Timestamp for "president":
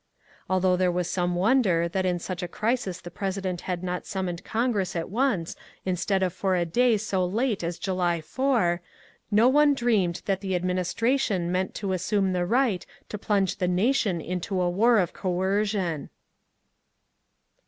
3.11-3.61